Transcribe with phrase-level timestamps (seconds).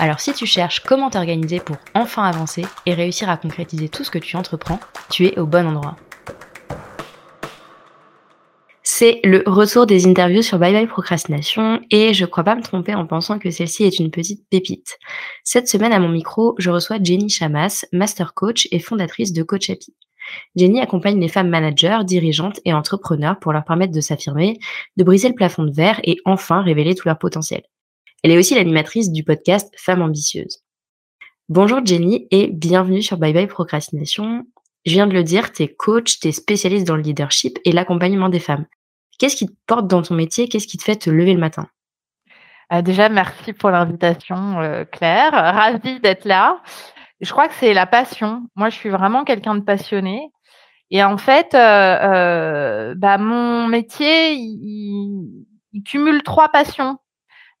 [0.00, 4.12] Alors si tu cherches comment t'organiser pour enfin avancer et réussir à concrétiser tout ce
[4.12, 4.78] que tu entreprends,
[5.10, 5.96] tu es au bon endroit.
[8.84, 12.94] C'est le retour des interviews sur Bye Bye Procrastination et je crois pas me tromper
[12.94, 14.98] en pensant que celle-ci est une petite pépite.
[15.42, 19.68] Cette semaine à mon micro, je reçois Jenny Chamas, master coach et fondatrice de Coach
[19.68, 19.94] Happy.
[20.54, 24.58] Jenny accompagne les femmes managers, dirigeantes et entrepreneurs pour leur permettre de s'affirmer,
[24.96, 27.62] de briser le plafond de verre et enfin révéler tout leur potentiel.
[28.24, 30.64] Elle est aussi l'animatrice du podcast Femmes ambitieuses.
[31.48, 34.44] Bonjour Jenny et bienvenue sur Bye Bye Procrastination.
[34.84, 37.70] Je viens de le dire, tu es coach, tu es spécialiste dans le leadership et
[37.70, 38.66] l'accompagnement des femmes.
[39.18, 40.48] Qu'est-ce qui te porte dans ton métier?
[40.48, 41.68] Qu'est-ce qui te fait te lever le matin?
[42.72, 45.32] Euh, Déjà, merci pour l'invitation, euh, Claire.
[45.32, 46.60] Ravie d'être là.
[47.20, 48.42] Je crois que c'est la passion.
[48.56, 50.32] Moi, je suis vraiment quelqu'un de passionné.
[50.90, 55.44] Et en fait, euh, bah, mon métier, il,
[55.84, 56.98] cumule trois passions.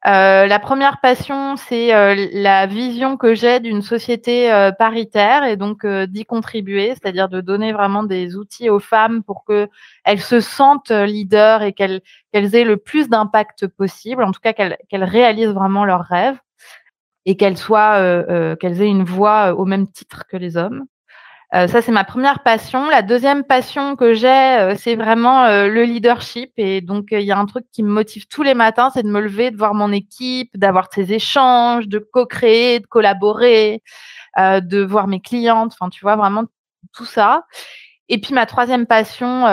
[0.06, 5.56] Euh, la première passion, c'est euh, la vision que j'ai d'une société euh, paritaire et
[5.56, 10.90] donc d'y contribuer, c'est-à-dire de donner vraiment des outils aux femmes pour qu'elles se sentent
[10.90, 12.00] leaders et qu'elles
[12.32, 16.38] aient le plus d'impact possible, en tout cas qu'elles réalisent vraiment leurs rêves
[17.26, 18.24] et qu'elles soient
[18.60, 20.86] qu'elles aient une voix au même titre que les hommes.
[21.54, 22.88] Euh, ça, c'est ma première passion.
[22.90, 26.52] La deuxième passion que j'ai, euh, c'est vraiment euh, le leadership.
[26.58, 29.08] Et donc, il y a un truc qui me motive tous les matins, c'est de
[29.08, 33.82] me lever, de voir mon équipe, d'avoir ces échanges, de co-créer, de collaborer,
[34.36, 35.72] de voir mes clientes.
[35.72, 36.44] Enfin, tu vois, vraiment
[36.92, 37.44] tout ça.
[38.10, 39.44] Et puis ma troisième passion,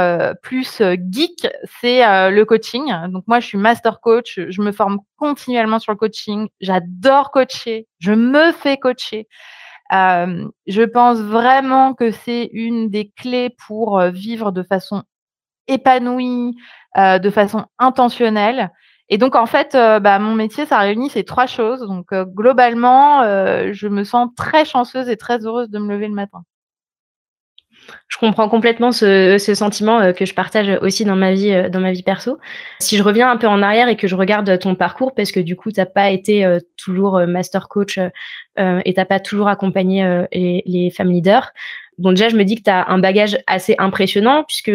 [0.43, 1.47] plus geek,
[1.81, 2.93] c'est le coaching.
[3.09, 4.39] Donc moi, je suis master coach.
[4.47, 6.47] Je me forme continuellement sur le coaching.
[6.61, 7.87] J'adore coacher.
[7.99, 9.27] Je me fais coacher.
[9.91, 15.03] Je pense vraiment que c'est une des clés pour vivre de façon
[15.67, 16.55] épanouie,
[16.97, 18.71] de façon intentionnelle.
[19.09, 21.81] Et donc, en fait, bah, mon métier, ça réunit ces trois choses.
[21.81, 23.21] Donc, globalement,
[23.71, 26.43] je me sens très chanceuse et très heureuse de me lever le matin
[28.07, 31.79] je comprends complètement ce, sentiment euh, que je partage aussi dans ma vie, euh, dans
[31.79, 32.37] ma vie perso.
[32.79, 35.39] Si je reviens un peu en arrière et que je regarde ton parcours, parce que
[35.39, 39.49] du coup, tu n'as pas été euh, toujours master coach et tu n'as pas toujours
[39.49, 41.51] accompagné les, femmes leaders.
[41.97, 44.71] Bon, déjà, je me dis que tu as un bagage assez impressionnant, puisque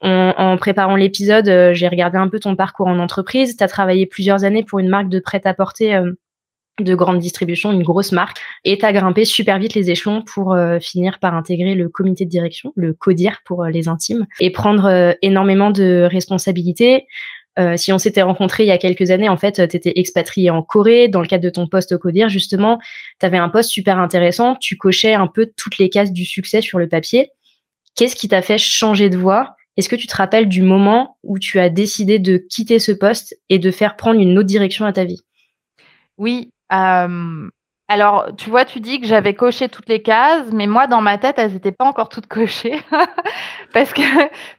[0.00, 3.56] en, préparant l'épisode, j'ai regardé un peu ton parcours en entreprise.
[3.56, 6.00] Tu as travaillé plusieurs années pour une marque de prêt-à-porter
[6.80, 10.54] de grande distribution, une grosse marque, et tu as grimpé super vite les échelons pour
[10.54, 14.50] euh, finir par intégrer le comité de direction, le CODIR pour euh, les intimes, et
[14.50, 17.06] prendre euh, énormément de responsabilités.
[17.76, 20.62] si on s'était rencontré il y a quelques années, en fait, tu étais expatrié en
[20.62, 21.06] Corée.
[21.06, 22.80] Dans le cadre de ton poste au CODIR, justement,
[23.20, 24.56] tu avais un poste super intéressant.
[24.56, 27.30] Tu cochais un peu toutes les cases du succès sur le papier.
[27.94, 29.54] Qu'est-ce qui t'a fait changer de voie?
[29.76, 33.36] Est-ce que tu te rappelles du moment où tu as décidé de quitter ce poste
[33.48, 35.22] et de faire prendre une autre direction à ta vie?
[36.16, 36.50] Oui,
[37.86, 41.18] alors, tu vois, tu dis que j'avais coché toutes les cases, mais moi, dans ma
[41.18, 42.80] tête, elles n'étaient pas encore toutes cochées.
[43.74, 44.00] parce que,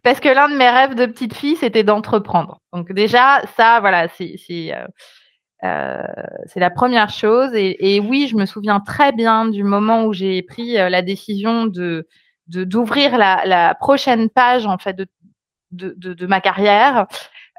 [0.03, 2.59] parce que l'un de mes rêves de petite fille, c'était d'entreprendre.
[2.71, 4.85] Donc, déjà, ça, voilà, c'est, c'est, euh,
[5.63, 6.03] euh,
[6.55, 7.49] la première chose.
[7.55, 11.65] Et, oui, je me souviens très bien du moment où j'ai pris euh, la décision
[11.65, 12.07] de,
[12.47, 15.07] d'ouvrir la, prochaine page, en fait, de,
[15.71, 17.07] de ma carrière.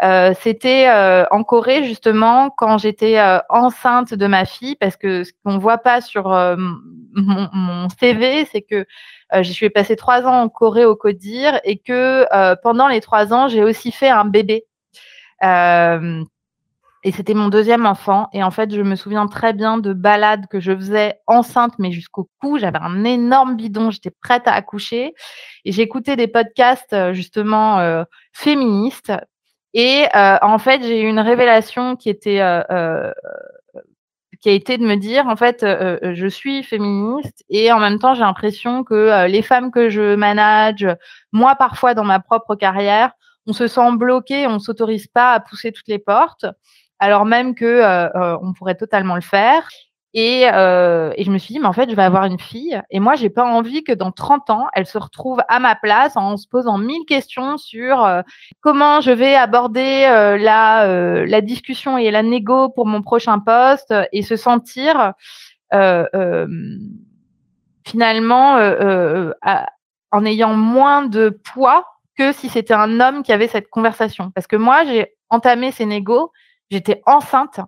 [0.03, 5.25] Euh, c'était euh, en Corée justement quand j'étais euh, enceinte de ma fille, parce que
[5.25, 8.85] ce qu'on voit pas sur mon, mon, CV, c'est que
[9.33, 12.27] je suis passé trois ans en Corée au CODIR et que
[12.63, 14.65] pendant les trois ans, j'ai aussi fait un bébé.
[15.43, 18.29] et c'était mon deuxième enfant.
[18.33, 21.91] Et en fait, je me souviens très bien de balades que je faisais enceinte, mais
[21.91, 22.59] jusqu'au cou.
[22.59, 25.15] J'avais un énorme bidon, j'étais prête à accoucher.
[25.65, 29.13] Et j'écoutais des podcasts justement féministes
[29.77, 33.13] et euh, en fait, j'ai eu une révélation qui était euh, euh,
[34.41, 38.13] qui a été de me dire en fait je suis féministe et en même temps
[38.13, 40.87] j'ai l'impression que les femmes que je manage
[41.33, 43.13] moi parfois dans ma propre carrière
[43.47, 46.45] on se sent bloqué on s'autorise pas à pousser toutes les portes
[46.99, 47.83] alors même que
[48.43, 49.67] on pourrait totalement le faire
[50.19, 52.81] et, euh, et, je me suis dit, mais en fait, je vais avoir une fille.
[52.89, 56.17] Et moi, j'ai pas envie que dans 30 ans, elle se retrouve à ma place
[56.17, 58.23] en se posant mille questions sur euh,
[58.63, 60.07] comment je vais aborder
[60.41, 65.13] la, euh, la discussion et la négo pour mon prochain poste et se sentir
[67.85, 68.57] finalement
[70.13, 71.85] en ayant moins de poids
[72.17, 74.31] que si c'était un homme qui avait cette conversation.
[74.31, 76.33] Parce que moi, j'ai entamé ces négos,
[76.71, 77.61] j'étais enceinte.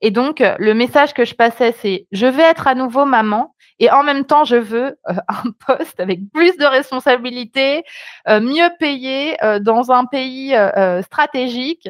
[0.00, 3.90] Et donc, le message que je passais, c'est je vais être à nouveau maman et
[3.90, 7.84] en même temps, je veux euh, un poste avec plus de responsabilités,
[8.28, 10.54] euh, mieux payé euh, dans un pays
[11.02, 11.88] stratégique.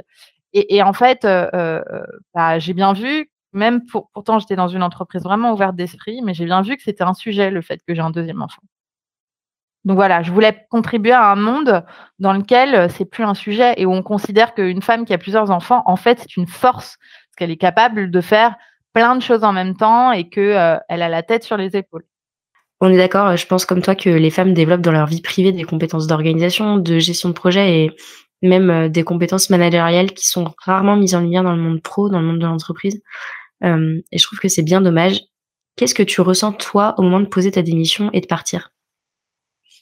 [0.56, 1.26] Et, en fait,
[2.32, 6.32] bah, j'ai bien vu, même pour, pourtant j'étais dans une entreprise vraiment ouverte d'esprit, mais
[6.32, 8.62] j'ai bien vu que c'était un sujet le fait que j'ai un deuxième enfant.
[9.84, 11.84] Donc voilà, je voulais contribuer à un monde
[12.20, 15.50] dans lequel c'est plus un sujet et où on considère qu'une femme qui a plusieurs
[15.50, 16.98] enfants, en fait, c'est une force,
[17.34, 18.56] qu'elle est capable de faire
[18.92, 22.04] plein de choses en même temps et qu'elle euh, a la tête sur les épaules.
[22.80, 25.52] On est d'accord, je pense comme toi que les femmes développent dans leur vie privée
[25.52, 27.96] des compétences d'organisation, de gestion de projet et
[28.42, 32.08] même euh, des compétences managériales qui sont rarement mises en lumière dans le monde pro,
[32.08, 33.02] dans le monde de l'entreprise.
[33.64, 35.20] Euh, et je trouve que c'est bien dommage.
[35.76, 38.73] Qu'est-ce que tu ressens toi au moment de poser ta démission et de partir?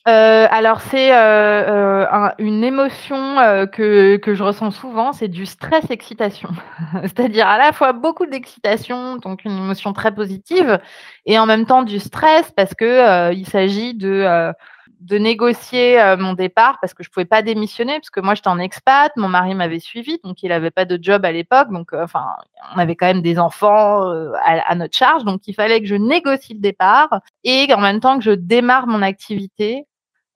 [0.09, 3.37] Euh, alors c'est euh, euh, une émotion
[3.73, 6.49] que, que je ressens souvent, c'est du stress-excitation.
[7.03, 10.81] C'est-à-dire à la fois beaucoup d'excitation, donc une émotion très positive,
[11.25, 14.53] et en même temps du stress parce que il s'agit de
[15.01, 18.59] de négocier mon départ parce que je pouvais pas démissionner parce que moi j'étais en
[18.61, 22.27] expat, mon mari m'avait suivi donc il avait pas de job à l'époque donc enfin
[22.75, 24.09] on avait quand même des enfants
[24.45, 27.99] à, à, notre charge donc il fallait que je négocie le départ et en même
[27.99, 29.87] temps que je démarre mon activité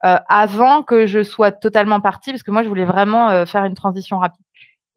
[0.05, 3.65] euh, avant que je sois totalement partie, parce que moi, je voulais vraiment euh, faire
[3.65, 4.45] une transition rapide.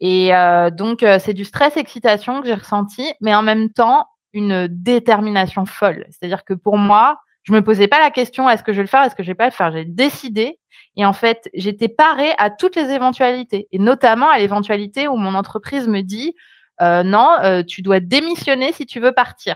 [0.02, 5.66] Et euh, donc, c'est du stress-excitation que j'ai ressenti, mais en même temps, une détermination
[5.66, 6.06] folle.
[6.10, 8.90] C'est-à-dire que pour moi, je me posais pas la question est-ce que je vais le
[8.90, 9.72] faire, est-ce que je vais pas le faire?
[9.72, 10.60] J'ai décidé
[10.96, 15.34] et en fait, j'étais parée à toutes les éventualités et notamment à l'éventualité où mon
[15.36, 16.36] entreprise me dit
[16.82, 19.56] euh, non, tu dois démissionner si tu veux partir.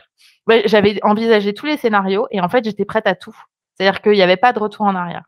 [0.66, 3.38] J'avais envisagé tous les scénarios et en fait, j'étais prête à tout.
[3.75, 5.24] C'est-à-dire qu'il n'y avait pas de retour en arrière.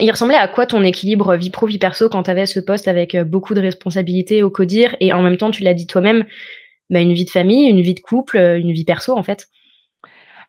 [0.00, 2.88] Il ressemblait à quoi ton équilibre vie pro, vie perso quand tu avais ce poste
[2.88, 6.24] avec euh, beaucoup de responsabilités au CODIR et en même temps, tu l'as dit toi-même,
[6.90, 9.46] bah, une vie de famille, une vie de couple, euh, une vie perso en fait?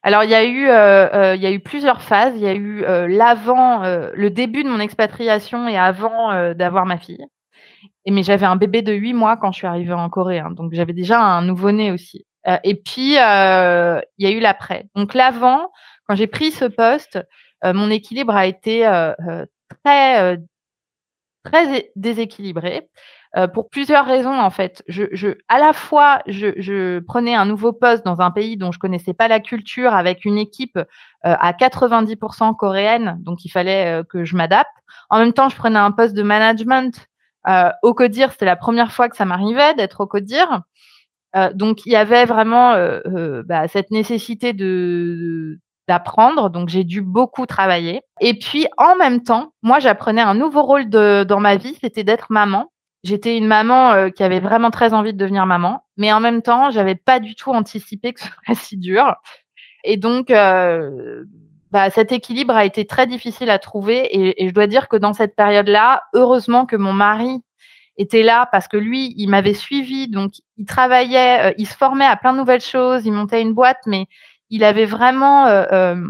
[0.01, 2.33] Alors il y a eu euh, il y a eu plusieurs phases.
[2.35, 3.81] Il y a eu l'avant,
[4.13, 7.25] le début de mon expatriation et avant d'avoir ma fille.
[8.05, 10.51] Et mais j'avais un bébé de huit mois quand je suis arrivée en Corée, hein,
[10.51, 12.27] donc j'avais déjà un nouveau-né aussi.
[12.63, 14.01] et puis il y a
[14.31, 14.85] eu l'après.
[14.93, 15.71] Donc l'avant,
[16.07, 17.19] quand j'ai pris ce poste,
[17.63, 19.45] mon équilibre a été euh, euh,
[19.83, 20.37] très,
[21.43, 22.87] très déséquilibré.
[23.53, 24.83] pour plusieurs raisons en fait.
[24.87, 29.13] Je, à la fois, je, prenais un nouveau poste dans un pays dont je connaissais
[29.13, 30.79] pas la culture, avec une équipe
[31.23, 34.71] à 90% coréenne, donc il fallait que je m'adapte.
[35.09, 37.07] En même temps, je prenais un poste de management
[37.83, 38.31] au CODIR.
[38.31, 40.61] C'était la première fois que ça m'arrivait d'être au CODIR.
[41.53, 42.73] donc il y avait vraiment
[43.43, 48.01] bah, cette nécessité de, d'apprendre, donc j'ai dû beaucoup travailler.
[48.21, 52.03] Et puis en même temps, moi j'apprenais un nouveau rôle de, dans ma vie, c'était
[52.03, 52.71] d'être maman.
[53.03, 56.41] J'étais une maman euh, qui avait vraiment très envie de devenir maman, mais en même
[56.41, 59.15] temps, j'avais pas du tout anticipé que ce serait si dur.
[59.83, 61.23] Et donc, euh,
[61.71, 64.07] bah, cet équilibre a été très difficile à trouver.
[64.41, 67.43] Et, je dois dire que dans cette période-là, heureusement que mon mari
[67.97, 72.05] était là parce que lui, il m'avait suivi, donc il travaillait, euh, il se formait
[72.05, 74.07] à plein de nouvelles choses, il montait une boîte, mais
[74.49, 76.07] il avait vraiment euh, euh,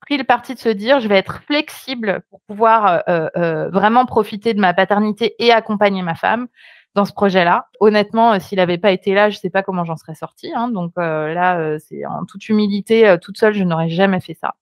[0.00, 4.54] pris le parti de se dire je vais être flexible pour pouvoir euh, vraiment profiter
[4.54, 6.48] de ma paternité et accompagner ma femme
[6.94, 7.66] dans ce projet-là.
[7.80, 10.52] Honnêtement, s'il n'avait pas été là, je ne sais pas comment j'en serais sortie.
[10.54, 10.68] Hein.
[10.68, 14.54] donc là, c'est en toute humilité, toute seule, je n'aurais jamais fait ça.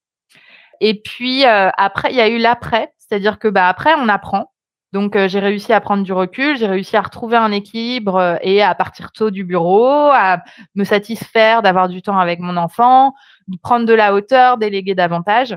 [0.80, 4.52] Et puis après, il y a eu l'après, c'est-à-dire que bah après, on apprend.
[4.92, 8.36] Donc, euh, j'ai réussi à prendre du recul, j'ai réussi à retrouver un équilibre euh,
[8.42, 10.42] et à partir tôt du bureau, à
[10.74, 13.12] me satisfaire d'avoir du temps avec mon enfant,
[13.48, 15.56] de prendre de la hauteur, déléguer davantage.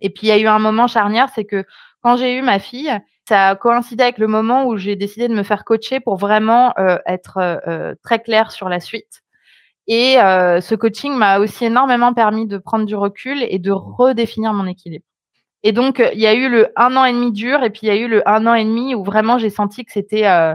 [0.00, 1.64] Et puis, il y a eu un moment charnière, c'est que
[2.02, 2.92] quand j'ai eu ma fille,
[3.28, 6.74] ça a coïncidé avec le moment où j'ai décidé de me faire coacher pour vraiment
[6.78, 7.60] euh, être
[8.02, 9.22] très clair sur la suite.
[9.86, 14.66] Et ce coaching m'a aussi énormément permis de prendre du recul et de redéfinir mon
[14.66, 15.04] équilibre.
[15.64, 17.80] Et donc, euh, il y a eu le un an et demi dur, et puis
[17.84, 20.26] il y a eu le un an et demi où vraiment j'ai senti que c'était,
[20.26, 20.54] euh,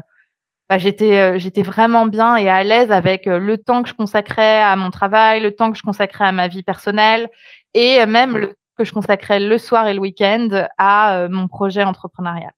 [0.69, 4.61] bah, j'étais, euh, j'étais vraiment bien et à l'aise avec le temps que je consacrais
[4.61, 7.29] à mon travail, le temps que je consacrais à ma vie personnelle,
[7.73, 12.51] et même le que je consacrais le soir et le week-end à mon projet entrepreneurial.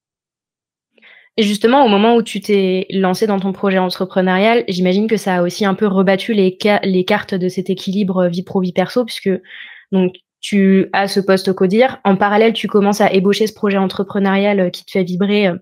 [1.38, 5.36] Et justement, au moment où tu t'es lancé dans ton projet entrepreneurial, j'imagine que ça
[5.36, 9.06] a aussi un peu rebattu les, les cartes de cet équilibre vie pro vie perso,
[9.06, 9.29] puisque
[9.94, 12.00] donc tu as ce poste au CODIR.
[12.03, 15.55] En parallèle, tu commences à ébaucher ce projet entrepreneurial euh, qui te fait vibrer euh,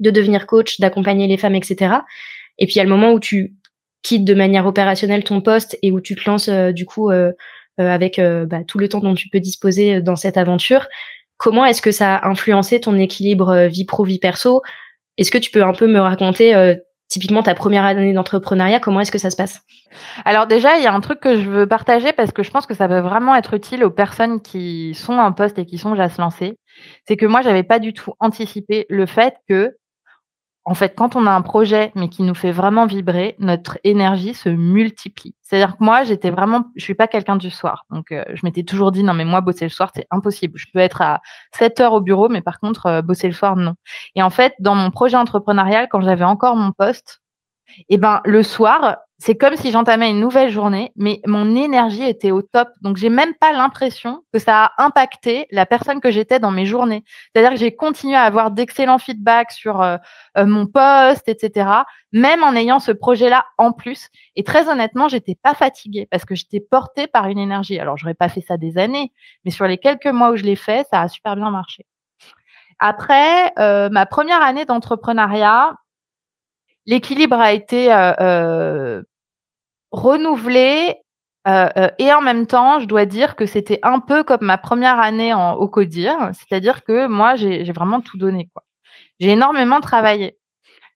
[0.00, 1.96] de devenir coach, d'accompagner les femmes, etc.
[2.58, 3.54] Et puis, il le moment où tu
[4.02, 7.10] quittes de manière opérationnelle ton poste et où tu te lances, euh, du coup,
[7.76, 10.86] avec bah, tout le temps dont tu peux disposer dans cette aventure.
[11.38, 14.62] Comment est-ce que ça a influencé ton équilibre vie pro vie perso?
[15.16, 16.76] Est-ce que tu peux un peu me raconter
[17.14, 19.60] typiquement ta première année d'entrepreneuriat, comment est-ce que ça se passe?
[20.24, 22.66] Alors déjà, il y a un truc que je veux partager parce que je pense
[22.66, 26.00] que ça peut vraiment être utile aux personnes qui sont en poste et qui songent
[26.00, 26.58] à se lancer.
[27.06, 29.76] C'est que moi, j'avais pas du tout anticipé le fait que
[30.66, 34.32] en fait, quand on a un projet, mais qui nous fait vraiment vibrer, notre énergie
[34.32, 35.34] se multiplie.
[35.42, 37.84] C'est-à-dire que moi, j'étais vraiment, je suis pas quelqu'un du soir.
[37.90, 40.58] Donc, euh, je m'étais toujours dit, non, mais moi, bosser le soir, c'est impossible.
[40.58, 41.20] Je peux être à
[41.52, 43.74] 7 heures au bureau, mais par contre, euh, bosser le soir, non.
[44.14, 47.20] Et en fait, dans mon projet entrepreneurial, quand j'avais encore mon poste,
[47.88, 52.30] eh ben, le soir, c'est comme si j'entamais une nouvelle journée, mais mon énergie était
[52.30, 52.68] au top.
[52.82, 56.66] Donc, j'ai même pas l'impression que ça a impacté la personne que j'étais dans mes
[56.66, 57.04] journées.
[57.32, 59.96] C'est-à-dire que j'ai continué à avoir d'excellents feedbacks sur euh,
[60.36, 61.70] euh, mon poste, etc.
[62.12, 64.08] Même en ayant ce projet-là en plus.
[64.36, 67.78] Et très honnêtement, j'étais pas fatiguée parce que j'étais portée par une énergie.
[67.78, 69.10] Alors, j'aurais pas fait ça des années,
[69.46, 71.86] mais sur les quelques mois où je l'ai fait, ça a super bien marché.
[72.78, 75.72] Après, euh, ma première année d'entrepreneuriat,
[76.86, 79.02] l'équilibre a été euh, euh,
[79.94, 80.96] renouvelé
[81.46, 84.98] euh, et en même temps, je dois dire que c'était un peu comme ma première
[84.98, 88.50] année en, au CODIR, c'est-à-dire que moi, j'ai vraiment tout donné.
[89.20, 90.38] J'ai énormément travaillé.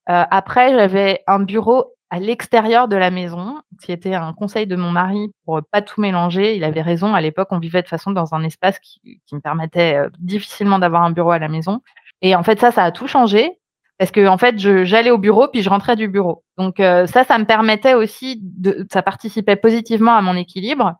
[0.06, 4.90] après, j'avais un bureau à l'extérieur de la maison, qui était un conseil de mon
[4.90, 6.56] mari pour pas tout mélanger.
[6.56, 7.14] Il avait raison.
[7.14, 11.02] À l'époque, on vivait de façon dans un espace qui, qui me permettait difficilement d'avoir
[11.02, 11.82] un bureau à la maison.
[12.22, 13.57] Et en fait, ça, ça a tout changé
[13.98, 16.44] parce que en fait, j'allais au bureau puis je rentrais du bureau.
[16.56, 20.94] Donc euh, ça, ça me permettait aussi de, ça participait positivement à mon équilibre.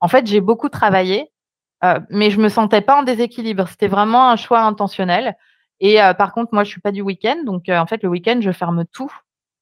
[0.00, 1.30] En fait, j'ai beaucoup travaillé,
[1.84, 3.68] euh, mais je me sentais pas en déséquilibre.
[3.68, 5.36] C'était vraiment un choix intentionnel.
[5.80, 8.38] Et euh, par contre, moi, je suis pas du week-end, donc en fait, le week-end,
[8.40, 9.12] je ferme tout.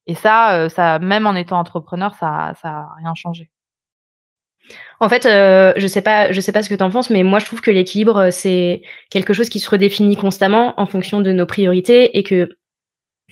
[0.07, 3.49] Et ça, ça, même en étant entrepreneur, ça, ça a rien changé.
[4.99, 7.23] En fait, euh, je sais pas, je sais pas ce que tu en penses, mais
[7.23, 11.31] moi je trouve que l'équilibre c'est quelque chose qui se redéfinit constamment en fonction de
[11.31, 12.49] nos priorités et que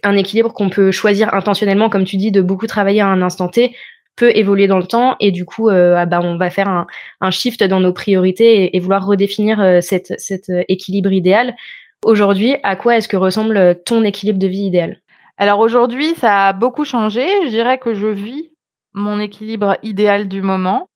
[0.03, 3.47] un équilibre qu'on peut choisir intentionnellement, comme tu dis, de beaucoup travailler à un instant
[3.47, 3.75] T,
[4.15, 7.31] peut évoluer dans le temps et du coup, euh, ah bah, on va faire un,
[7.31, 11.55] shift dans nos priorités et, vouloir redéfinir euh, cet équilibre idéal.
[12.03, 14.99] Aujourd'hui, à quoi est-ce que ressemble ton équilibre de vie idéal?
[15.37, 17.25] Alors aujourd'hui, ça a beaucoup changé.
[17.45, 18.51] Je dirais que je vis
[18.93, 20.87] mon équilibre idéal du moment.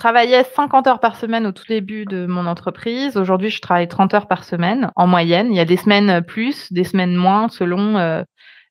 [0.00, 3.18] Travaillais 50 heures par semaine au tout début de mon entreprise.
[3.18, 5.48] Aujourd'hui, je travaille 30 heures par semaine en moyenne.
[5.50, 8.22] Il y a des semaines plus, des semaines moins selon euh,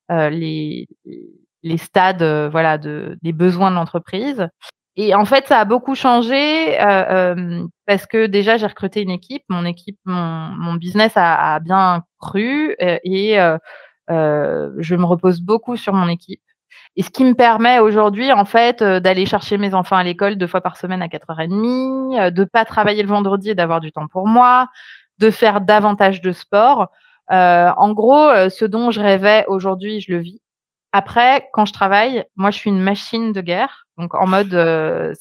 [0.09, 0.87] euh, les,
[1.77, 4.47] stades euh, voilà, de, des besoins de l'entreprise.
[4.95, 6.75] Et en fait, ça a beaucoup changé
[7.85, 9.43] parce que déjà, j'ai recruté une équipe.
[9.49, 13.35] Mon équipe, mon, business a, bien cru et
[14.09, 16.41] je me repose beaucoup sur mon équipe.
[16.99, 20.35] Et ce qui me permet aujourd'hui, en fait, euh, d'aller chercher mes enfants à l'école
[20.35, 23.93] deux fois par semaine à 4h30, euh, de pas travailler le vendredi et d'avoir du
[23.93, 24.67] temps pour moi,
[25.17, 26.89] de faire davantage de sport.
[27.31, 30.41] Euh, en gros, ce dont je rêvais aujourd'hui, je le vis.
[30.91, 33.85] Après, quand je travaille, moi, je suis une machine de guerre.
[33.97, 34.51] Donc, en mode,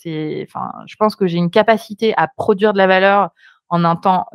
[0.00, 3.30] c'est, enfin, je pense que j'ai une capacité à produire de la valeur
[3.68, 4.26] en un temps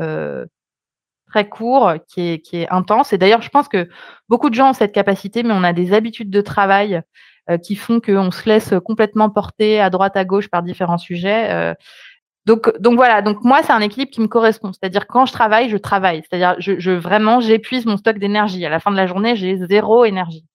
[1.27, 3.12] très court, qui est, qui est intense.
[3.12, 3.89] Et d'ailleurs, je pense que
[4.29, 7.01] beaucoup de gens ont cette capacité, mais on a des habitudes de travail
[7.62, 11.51] qui font qu'on se laisse complètement porter à droite, à gauche par différents sujets.
[11.51, 11.73] Euh.
[12.45, 13.21] donc, donc voilà.
[13.21, 14.71] Donc moi, c'est un équilibre qui me correspond.
[14.73, 16.23] C'est-à-dire quand je travaille, je travaille.
[16.29, 18.65] C'est-à-dire, je, vraiment, j'épuise mon stock d'énergie.
[18.65, 20.45] À la fin de la journée, j'ai zéro énergie.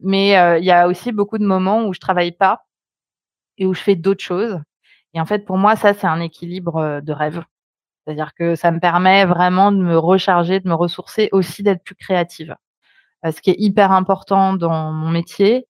[0.00, 2.64] Mais euh, il y a aussi beaucoup de moments où je travaille pas
[3.58, 4.60] et où je fais d'autres choses.
[5.14, 7.44] Et en fait, pour moi, ça, c'est un équilibre de rêve.
[8.04, 11.94] C'est-à-dire que ça me permet vraiment de me recharger, de me ressourcer, aussi d'être plus
[11.94, 12.56] créative.
[13.24, 15.66] Euh, ce qui est hyper important dans mon métier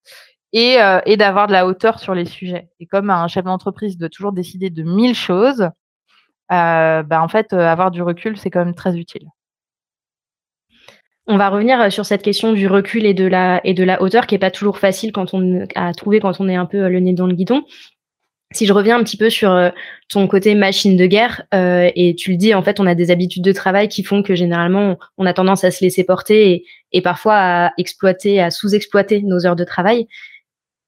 [0.53, 2.69] et, euh, et d'avoir de la hauteur sur les sujets.
[2.81, 5.69] Et comme un chef d'entreprise doit toujours décider de mille choses,
[6.53, 9.27] euh, bah en fait, avoir du recul, c'est quand même très utile.
[11.29, 14.27] On va revenir sur cette question du recul et de la, et de la hauteur
[14.27, 16.99] qui est pas toujours facile quand on, à trouver quand on est un peu le
[16.99, 17.63] nez dans le guidon
[18.53, 19.71] si je reviens un petit peu sur euh,
[20.09, 23.11] ton côté machine de guerre, euh, et tu le dis, en fait, on a des
[23.11, 27.03] habitudes de travail qui font que généralement, on a tendance à se laisser porter et,
[27.03, 30.07] parfois à exploiter, à sous-exploiter nos heures de travail.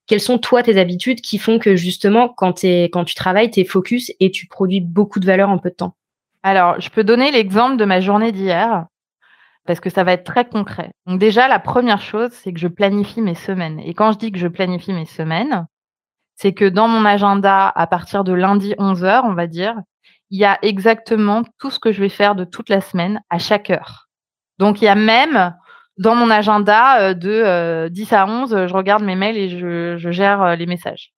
[0.07, 4.13] Quelles sont, toi, tes habitudes qui font que justement, quand, tu travailles, tu es focus
[4.21, 5.97] et tu produis beaucoup de valeur en peu de temps?
[6.43, 8.87] Alors, je peux donner l'exemple de ma journée d'hier
[9.67, 10.91] parce que ça va être très concret.
[11.07, 13.81] Donc déjà, la première chose, c'est que je planifie mes semaines.
[13.81, 15.67] Et quand je dis que je planifie mes semaines,
[16.37, 19.75] c'est que dans mon agenda, à partir de lundi 11h, on va dire,
[20.31, 23.39] il y a exactement tout ce que je vais faire de toute la semaine à
[23.39, 24.09] chaque heure.
[24.59, 25.55] Donc, il y a même
[25.99, 30.11] dans mon agenda euh, de 10 euh, à 11, je regarde mes mails et je,
[30.11, 31.13] gère euh, les messages.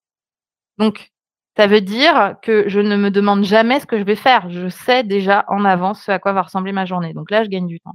[0.78, 1.10] Donc,
[1.56, 4.50] Ça veut dire que je ne me demande jamais ce que je vais faire.
[4.50, 7.14] Je sais déjà en avance ce à quoi va ressembler ma journée.
[7.14, 7.94] Donc là, je gagne du temps.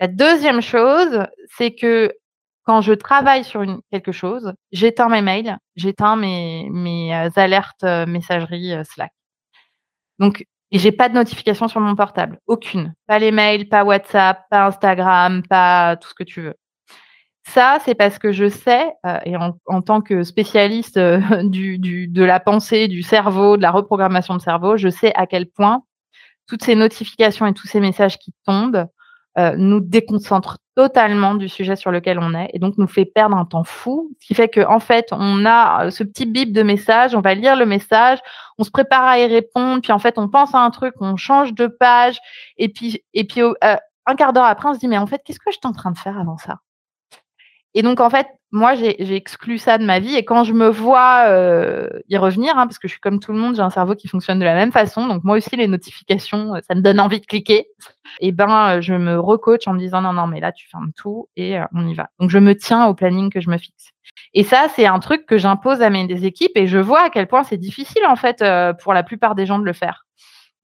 [0.00, 2.12] La deuxième chose, c'est que
[2.64, 8.06] quand je travaille sur quelque chose, j'éteins mes mails, j'éteins mes, mes euh, alertes euh,
[8.06, 9.12] messagerie euh, Slack.
[10.18, 12.94] Donc, et j'ai pas de notification sur mon portable, aucune.
[13.06, 16.54] Pas les mails, pas WhatsApp, pas Instagram, pas tout ce que tu veux.
[17.46, 18.92] Ça, c'est parce que je sais,
[19.26, 20.98] et en, tant que spécialiste
[21.44, 25.46] du, de la pensée, du cerveau, de la reprogrammation de cerveau, je sais à quel
[25.46, 25.82] point
[26.48, 28.86] toutes ces notifications et tous ces messages qui tombent
[29.38, 33.36] euh, nous déconcentre totalement du sujet sur lequel on est et donc nous fait perdre
[33.36, 34.10] un temps fou.
[34.20, 37.20] Ce qui fait qu'en en fait, on a euh, ce petit bip de message, on
[37.20, 38.18] va lire le message,
[38.58, 41.16] on se prépare à y répondre, puis en fait, on pense à un truc, on
[41.16, 42.18] change de page
[42.58, 43.52] et puis, et puis euh,
[44.06, 45.92] un quart d'heure après, on se dit, mais en fait, qu'est-ce que j'étais en train
[45.92, 46.58] de faire avant ça?
[47.74, 50.14] Et donc, en fait, moi, j'ai exclu ça de ma vie.
[50.14, 53.32] Et quand je me vois euh, y revenir, hein, parce que je suis comme tout
[53.32, 55.06] le monde, j'ai un cerveau qui fonctionne de la même façon.
[55.06, 57.68] Donc, moi aussi, les notifications, euh, ça me donne envie de cliquer.
[58.20, 60.92] Et ben, euh, je me recoach en me disant non, non, mais là, tu fermes
[60.94, 62.10] tout et on y va.
[62.20, 63.92] Donc, je me tiens au planning que je me fixe.
[64.34, 67.28] Et ça, c'est un truc que j'impose à mes équipes et je vois à quel
[67.28, 68.44] point c'est difficile, en fait,
[68.82, 70.04] pour la plupart des gens de le faire.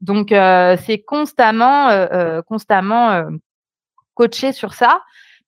[0.02, 1.88] Donc, c'est constamment,
[2.46, 3.24] constamment
[4.14, 5.00] coaché sur ça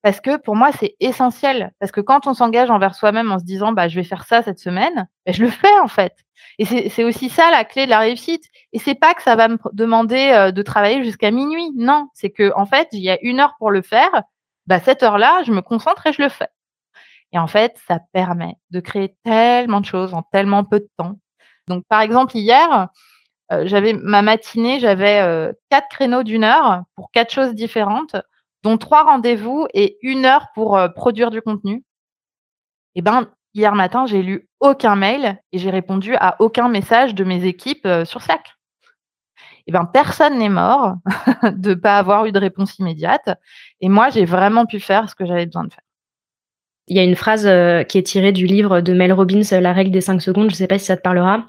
[0.03, 1.73] parce que pour moi, c'est essentiel.
[1.79, 4.43] Parce que quand on s'engage envers soi-même en se disant, bah, je vais faire ça
[4.43, 6.15] cette semaine, bah, je le fais en fait.
[6.59, 8.45] Et c'est aussi ça la clé de la réussite.
[8.73, 11.71] Et c'est pas que ça va me demander euh, de travailler jusqu'à minuit.
[11.77, 14.23] Non, c'est que en fait, il y a une heure pour le faire.
[14.67, 16.49] Bah, cette heure-là, je me concentre et je le fais.
[17.33, 21.17] Et en fait, ça permet de créer tellement de choses en tellement peu de temps.
[21.69, 22.89] Donc, par exemple, hier,
[23.53, 28.17] euh, j'avais ma matinée, j'avais euh, quatre créneaux d'une heure pour quatre choses différentes
[28.63, 31.85] dont trois rendez-vous et une heure pour euh, produire du contenu.
[32.95, 37.25] Eh ben, hier matin, j'ai lu aucun mail et j'ai répondu à aucun message de
[37.25, 38.55] mes équipes euh, sur Slack.
[39.67, 40.97] Eh ben, personne n'est mort
[41.43, 43.29] de ne pas avoir eu de réponse immédiate.
[43.81, 45.85] Et moi, j'ai vraiment pu faire ce que j'avais besoin de faire.
[46.89, 49.73] Il y a une phrase euh, qui est tirée du livre de Mel Robbins, La
[49.73, 50.49] règle des cinq secondes.
[50.51, 51.47] Je ne sais pas si ça te parlera,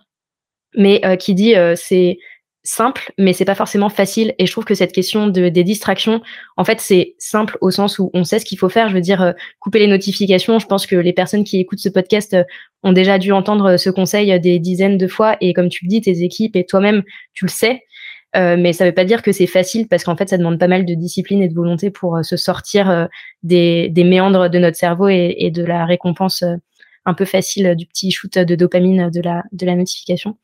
[0.77, 2.19] mais qui dit c'est
[2.63, 4.33] simple, mais c'est pas forcément facile.
[4.37, 6.21] Et je trouve que cette question de, des distractions,
[6.57, 8.89] en fait, c'est simple au sens où on sait ce qu'il faut faire.
[8.89, 10.59] Je veux dire, euh, couper les notifications.
[10.59, 12.43] Je pense que les personnes qui écoutent ce podcast euh,
[12.83, 15.37] ont déjà dû entendre euh, ce conseil des dizaines de fois.
[15.41, 17.81] Et comme tu le dis, tes équipes et toi-même, tu le sais.
[18.35, 20.85] mais ça veut pas dire que c'est facile parce qu'en fait, ça demande pas mal
[20.85, 23.09] de discipline et de volonté pour se sortir
[23.43, 26.43] des, des, méandres de notre cerveau et, et de la récompense
[27.05, 30.37] un peu facile du petit shoot de dopamine de la, de la notification.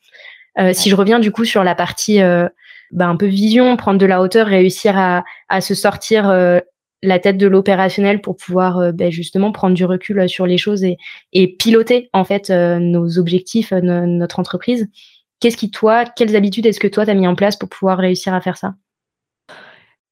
[0.60, 2.48] Euh, si je reviens du coup sur la partie euh,
[2.92, 6.60] bah, un peu vision, prendre de la hauteur, réussir à, à se sortir euh,
[7.04, 10.98] la tête de l'opérationnel pour pouvoir bah, justement prendre du recul sur les choses et,
[11.32, 14.90] et piloter en fait nos objectifs, notre entreprise.
[15.40, 18.00] Qu'est-ce qui toi, quelles habitudes est-ce que toi tu as mis en place pour pouvoir
[18.00, 18.74] réussir à faire ça?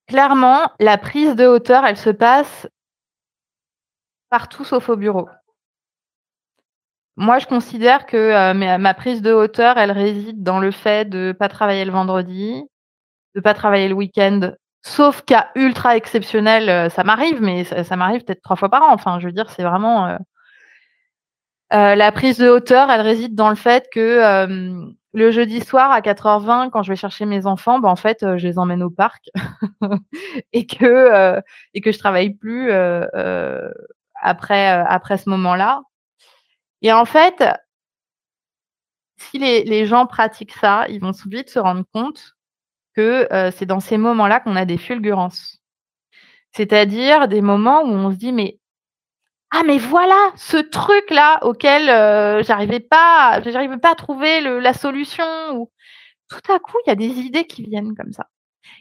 [0.07, 2.67] Clairement, la prise de hauteur, elle se passe
[4.29, 5.27] partout sauf au bureau.
[7.17, 11.31] Moi, je considère que euh, ma, prise de hauteur, elle réside dans le fait de
[11.31, 12.63] pas travailler le vendredi,
[13.35, 14.51] de pas travailler le week-end,
[14.81, 18.93] sauf cas ultra exceptionnel, euh, ça m'arrive, mais ça, m'arrive peut-être trois fois par an.
[18.93, 20.17] Enfin, je veux dire, c'est vraiment
[21.73, 24.47] euh, la prise de hauteur, elle réside dans le fait que
[25.13, 28.47] le jeudi soir à 4h20, quand je vais chercher mes enfants, ben, en fait, je
[28.47, 29.29] les emmène au parc
[30.53, 31.41] et que
[31.73, 32.71] et que je travaille plus
[34.21, 35.81] après après ce moment-là.
[36.85, 37.43] Et en fait,
[39.17, 42.35] si les, gens pratiquent ça, ils vont vite se rendre compte
[42.95, 45.63] que euh, c'est dans ces moments-là qu'on a des fulgurances.
[46.51, 48.59] C'est-à-dire des moments où on se dit, mais
[49.49, 53.41] ah mais voilà ce truc là auquel euh, j'arrivais pas
[53.81, 55.71] pas à trouver la solution ou
[56.29, 58.27] tout à coup il y a des idées qui viennent comme ça.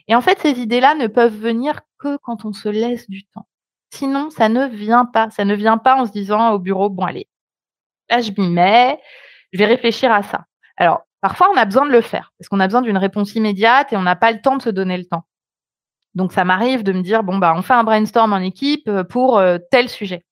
[0.07, 3.25] Et en fait ces idées là ne peuvent venir que quand on se laisse du
[3.25, 3.47] temps.
[3.91, 5.31] Sinon ça ne vient pas.
[5.31, 7.27] Ça ne vient pas en se disant au bureau bon allez
[8.09, 8.99] Là, je m'y mets,
[9.51, 10.45] je vais réfléchir à ça.
[10.77, 13.93] Alors, parfois, on a besoin de le faire parce qu'on a besoin d'une réponse immédiate
[13.93, 15.23] et on n'a pas le temps de se donner le temps.
[16.15, 19.03] Donc, ça m'arrive de me dire, bon, bah, on fait un brainstorm en équipe euh,
[19.03, 20.23] pour euh, tel sujet.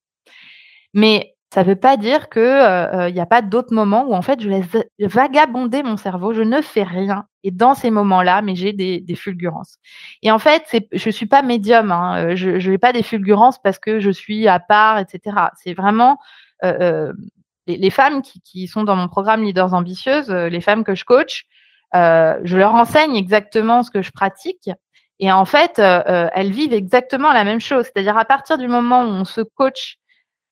[0.94, 4.22] Mais ça ne veut pas dire qu'il euh, n'y a pas d'autres moments où, en
[4.22, 4.66] fait, je laisse
[4.98, 7.26] vagabonder mon cerveau, je ne fais rien.
[7.44, 9.76] Et dans ces moments-là, mais j'ai des, fulgurances.
[10.22, 11.92] Et en fait, je ne suis pas médium.
[11.92, 12.34] Hein.
[12.34, 15.36] Je n'ai pas des fulgurances parce que je suis à part, etc.
[15.62, 16.18] C'est vraiment
[17.66, 21.44] les, femmes qui, sont dans mon programme Leaders Ambitieuses, euh, les femmes que je coach,
[21.94, 24.70] euh, je leur enseigne exactement ce que je pratique.
[25.20, 27.84] Et en fait, euh, elles vivent exactement la même chose.
[27.84, 29.96] C'est-à-dire à partir du moment où on se coach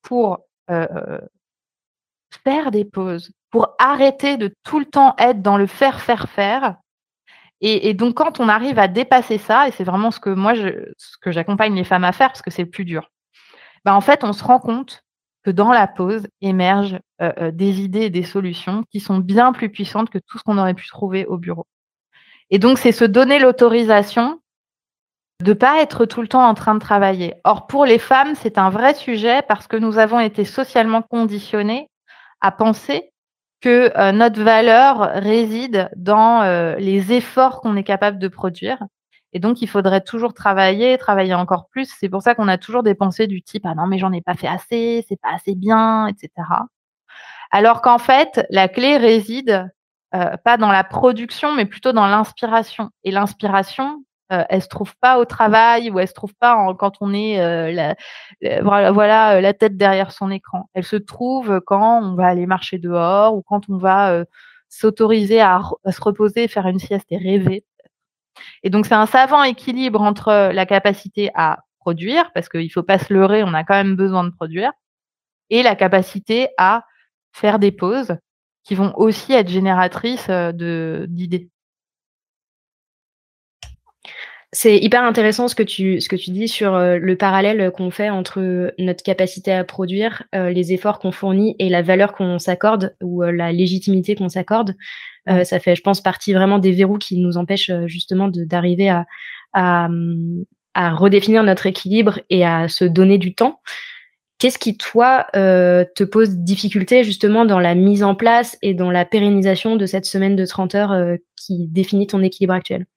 [0.01, 0.39] pour
[2.43, 6.77] faire des pauses, pour arrêter de tout le temps être dans le faire, faire, faire.
[7.65, 10.91] Et, donc, quand on arrive à dépasser ça, et c'est vraiment ce que moi, je,
[10.97, 13.09] ce que j'accompagne les femmes à faire, parce que c'est le plus dur,
[13.85, 15.03] bah, en fait, on se rend compte
[15.43, 19.51] que dans la pause émergent euh, euh, des idées et des solutions qui sont bien
[19.51, 21.67] plus puissantes que tout ce qu'on aurait pu trouver au bureau.
[22.49, 24.39] Et donc, c'est se donner l'autorisation
[25.41, 27.35] de ne pas être tout le temps en train de travailler.
[27.43, 31.89] Or, pour les femmes, c'est un vrai sujet parce que nous avons été socialement conditionnés
[32.39, 33.11] à penser
[33.61, 38.79] que euh, notre valeur réside dans les efforts qu'on est capable de produire.
[39.33, 41.93] Et donc, il faudrait toujours travailler, travailler encore plus.
[41.99, 44.21] C'est pour ça qu'on a toujours des pensées du type Ah non, mais j'en ai
[44.21, 46.29] pas fait assez, c'est pas assez bien, etc.
[47.51, 49.69] Alors qu'en fait, la clé réside
[50.15, 52.91] euh, pas dans la production, mais plutôt dans l'inspiration.
[53.03, 56.93] Et l'inspiration, euh, elle se trouve pas au travail ou elle se trouve pas quand
[57.01, 57.95] on est euh,
[58.41, 60.69] la, voilà, la tête derrière son écran.
[60.75, 64.23] Elle se trouve quand on va aller marcher dehors ou quand on va
[64.69, 67.63] s'autoriser à, se reposer, faire une sieste et rêver.
[68.63, 72.83] Et donc c'est un savant équilibre entre la capacité à produire, parce qu'il ne faut
[72.83, 74.71] pas se leurrer, on a quand même besoin de produire,
[75.49, 76.85] et la capacité à
[77.33, 78.15] faire des pauses
[78.63, 81.49] qui vont aussi être génératrices de d'idées.
[84.55, 88.11] C'est hyper intéressant ce que tu, ce que tu dis sur le parallèle qu'on fait
[88.11, 93.23] entre notre capacité à produire, les efforts qu'on fournit et la valeur qu'on s'accorde ou
[93.23, 94.75] la légitimité qu'on s'accorde.
[95.25, 99.07] ça fait, je pense, partie vraiment des verrous qui nous empêchent justement d'arriver à,
[99.53, 99.89] à,
[100.75, 103.59] à, redéfinir notre équilibre et à se donner du temps.
[104.43, 108.91] Qu'est-ce qui, toi, euh, te pose difficulté justement dans la mise en place et dans
[108.91, 112.85] la pérennisation de cette semaine de 30 heures euh, qui définit ton équilibre actuel?
[112.85, 112.92] euh,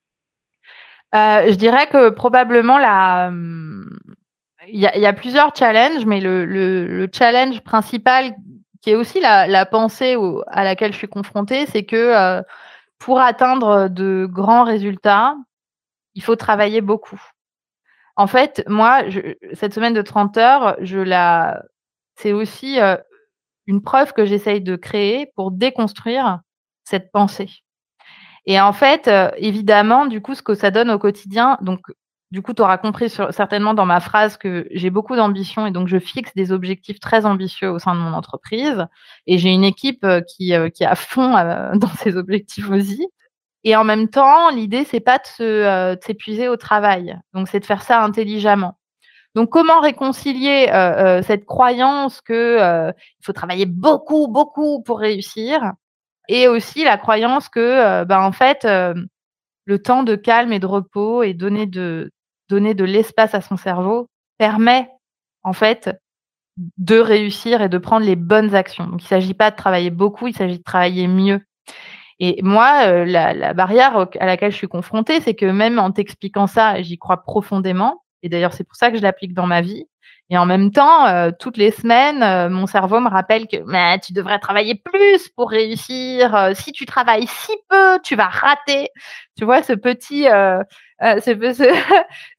[1.13, 3.31] Je dirais que probablement la...
[4.69, 8.35] il y, a, plusieurs challenges, mais le, challenge principal
[8.83, 10.17] qui est aussi la, pensée
[10.49, 12.43] à laquelle je suis confrontée, c'est que
[12.99, 15.37] pour atteindre de grands résultats,
[16.15, 17.21] il faut travailler beaucoup.
[18.17, 19.03] En fait, moi,
[19.53, 21.63] cette semaine de 30 heures, je la,
[22.17, 22.97] c'est aussi euh,
[23.67, 26.41] une preuve que j'essaye de créer pour déconstruire
[26.85, 27.51] cette pensée.
[28.47, 31.81] Et en fait, euh, évidemment, du coup, ce que ça donne au quotidien, donc,
[32.31, 35.87] du coup, tu auras compris certainement dans ma phrase que j'ai beaucoup d'ambition et donc
[35.87, 38.87] je fixe des objectifs très ambitieux au sein de mon entreprise.
[39.27, 41.33] Et j'ai une équipe euh, qui, qui est à fond
[41.75, 43.07] dans ces objectifs aussi.
[43.67, 47.19] Et en même temps, l'idée, c'est pas euh, de s'épuiser au travail.
[47.35, 48.79] Donc, c'est de faire ça intelligemment.
[49.35, 55.73] Donc, comment réconcilier euh, euh, cette croyance que il faut travailler beaucoup, beaucoup pour réussir,
[56.29, 58.67] et aussi la croyance que, ben, en fait,
[59.65, 62.11] le temps de calme et de repos et donner de
[62.51, 64.09] l'espace à son cerveau
[64.39, 64.89] permet,
[65.43, 65.91] en fait,
[66.57, 68.87] de réussir et de prendre les bonnes actions.
[68.87, 71.41] Donc, il ne s'agit pas de travailler beaucoup, il s'agit de travailler mieux.
[72.19, 76.47] Et moi, euh, la, barrière à laquelle je suis confrontée, c'est que même en t'expliquant
[76.47, 78.03] ça, j'y crois profondément.
[78.23, 79.87] Et d'ailleurs, c'est pour ça que je l'applique dans ma vie.
[80.31, 84.01] Et en même temps, euh, toutes les semaines, euh, mon cerveau me rappelle que mais,
[84.01, 86.51] tu devrais travailler plus pour réussir.
[86.55, 88.91] si tu travailles si peu, tu vas rater.
[89.37, 90.29] Tu vois, ce petit,
[91.03, 91.33] euh, ce,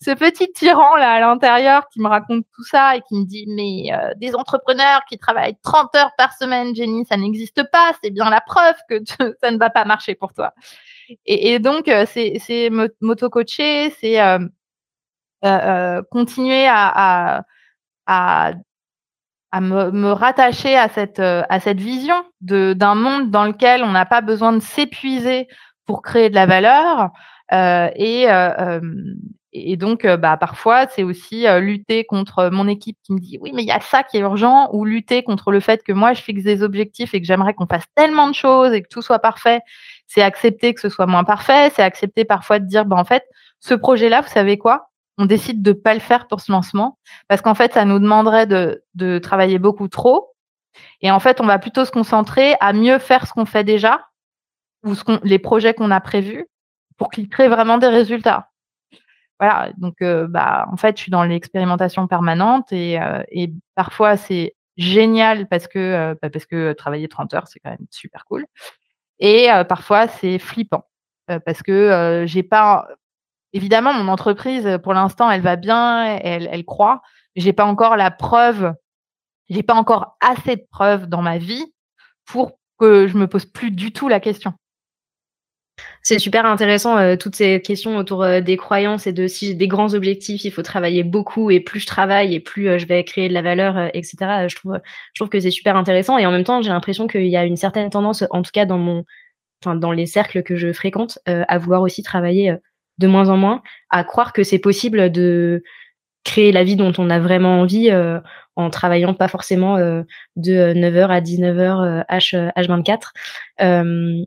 [0.02, 3.46] ce, petit tyran là à l'intérieur qui me raconte tout ça et qui me dit
[3.48, 7.92] mais euh, des entrepreneurs qui travaillent 30 heures par semaine, Jenny, ça n'existe pas.
[8.02, 8.96] C'est bien la preuve que
[9.42, 10.54] ça ne va pas marcher pour toi.
[11.26, 12.70] Et, et donc euh, c'est
[13.02, 14.20] m'auto-coacher, c'est
[16.10, 17.42] continuer à, à,
[18.08, 18.54] à
[19.54, 24.06] à me, me, rattacher à cette, à cette vision d'un monde dans lequel on n'a
[24.06, 25.48] pas besoin de s'épuiser
[25.86, 27.12] pour créer de la valeur,
[27.54, 28.82] euh, et, euh,
[29.54, 33.52] et donc, euh, bah, parfois, c'est aussi lutter contre mon équipe qui me dit oui,
[33.54, 36.14] mais il y a ça qui est urgent, ou lutter contre le fait que moi,
[36.14, 39.02] je fixe des objectifs et que j'aimerais qu'on fasse tellement de choses et que tout
[39.02, 39.62] soit parfait.
[40.08, 43.24] C'est accepter que ce soit moins parfait, c'est accepter parfois de dire, bah, en fait,
[43.60, 44.90] ce projet-là, vous savez quoi?
[45.18, 48.48] On décide de pas le faire pour ce lancement parce qu'en fait, ça nous demanderait
[48.48, 50.34] de, travailler beaucoup trop.
[51.02, 54.08] Et en fait, on va plutôt se concentrer à mieux faire ce qu'on fait déjà
[54.84, 56.46] ou ce les projets qu'on a prévus
[56.98, 58.50] pour qu'il crée vraiment des résultats.
[59.40, 63.24] Voilà, donc euh, bah, en fait, je suis dans l'expérimentation permanente et, euh,
[63.76, 67.86] parfois c'est génial parce que, euh, bah, parce que travailler 30 heures, c'est quand même
[67.92, 68.46] super cool.
[69.20, 70.86] Et parfois c'est flippant
[71.28, 72.88] parce que j'ai pas.
[73.54, 77.02] Évidemment, mon entreprise, pour l'instant, elle va bien, elle, elle croit,
[77.36, 78.74] j'ai pas encore la preuve,
[79.50, 81.74] j'ai pas encore assez de preuves dans ma vie
[82.26, 84.54] pour que je me pose plus du tout la question.
[86.02, 89.54] C'est super intéressant, euh, toutes ces questions autour euh, des croyances et de si j'ai
[89.54, 92.88] des grands objectifs, il faut travailler beaucoup et plus je travaille et plus euh, je
[92.88, 94.48] vais créer de la valeur, etc.
[94.48, 97.46] Je trouve, que c'est super intéressant et en même temps, j'ai l'impression qu'il y a
[97.46, 99.04] une certaine tendance, en tout cas dans mon,
[99.66, 102.56] dans les cercles que je fréquente, à vouloir aussi travailler
[102.98, 105.64] de moins en moins, à croire que c'est possible de
[106.24, 107.90] créer la vie dont on a vraiment envie
[108.56, 110.04] en travaillant pas forcément de
[110.36, 114.26] 9h à 19h H, H24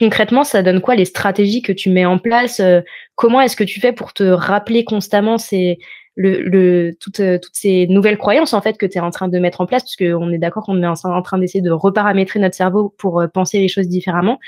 [0.00, 2.80] concrètement, ça donne quoi les stratégies que tu mets en place euh,
[3.14, 5.78] Comment est-ce que tu fais pour te rappeler constamment ces,
[6.16, 9.28] le, le, toutes, euh, toutes ces nouvelles croyances en fait que tu es en train
[9.28, 9.82] de mettre en place?
[9.82, 13.28] Parce qu'on est d'accord qu'on est en train d'essayer de reparamétrer notre cerveau pour euh,
[13.28, 14.38] penser les choses différemment.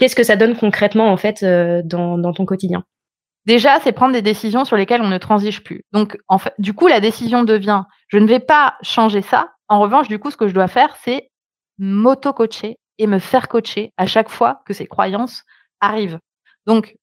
[0.00, 2.84] Qu'est-ce que ça donne concrètement en fait dans, dans ton quotidien?
[3.44, 5.84] Déjà, c'est prendre des décisions sur lesquelles on ne transige plus.
[5.92, 6.16] Donc,
[6.58, 9.52] du coup, la décision devient je ne vais pas changer ça.
[9.68, 11.30] En revanche, du coup, ce que je dois faire, c'est
[11.78, 15.42] m'auto-coacher et me faire coacher à chaque fois que ces croyances
[15.80, 16.18] arrivent.
[16.66, 16.96] Donc,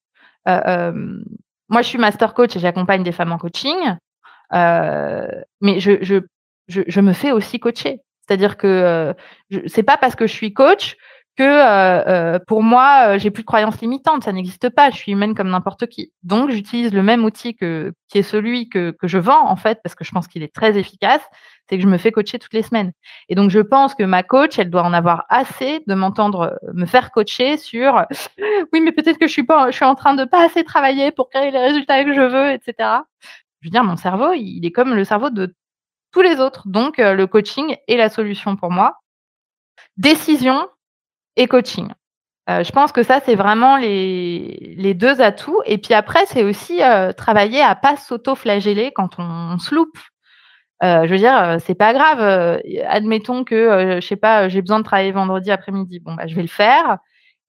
[0.48, 1.22] euh, euh,
[1.70, 3.78] moi, je suis master coach et j'accompagne des femmes en coaching,
[4.54, 5.28] euh,
[5.62, 6.20] mais je, je,
[6.68, 8.00] je, me fais aussi coacher.
[8.22, 9.14] C'est-à-dire que
[9.68, 10.98] c'est pas parce que je suis coach
[11.38, 14.24] que euh, euh, pour moi, euh, j'ai plus de croyances limitantes.
[14.24, 14.90] Ça n'existe pas.
[14.90, 16.12] Je suis humaine comme n'importe qui.
[16.24, 19.80] Donc, j'utilise le même outil que, qui est celui que, que je vends, en fait,
[19.84, 21.22] parce que je pense qu'il est très efficace.
[21.70, 22.92] C'est que je me fais coacher toutes les semaines.
[23.30, 26.86] Et donc, je pense que ma coach, elle doit en avoir assez de m'entendre me
[26.86, 28.06] faire coacher sur
[28.74, 31.12] oui, mais peut-être que je suis pas, je suis en train de pas assez travailler
[31.12, 33.02] pour créer les résultats que je veux, etc.
[33.62, 35.54] Je veux dire, mon cerveau, il est comme le cerveau de
[36.12, 36.68] tous les autres.
[36.68, 38.96] Donc, le coaching est la solution pour moi.
[39.98, 40.68] Décision,
[41.38, 41.90] et coaching.
[42.50, 45.62] Euh, je pense que ça, c'est vraiment les, deux atouts.
[45.66, 49.98] Et puis après, c'est aussi euh, travailler à pas s'auto-flageller quand on, se loupe.
[50.84, 52.62] Euh, je veux dire, c'est pas grave.
[52.88, 56.00] admettons que, je sais pas, j'ai besoin de travailler vendredi après-midi.
[56.00, 56.98] Bon, bah, je vais le faire.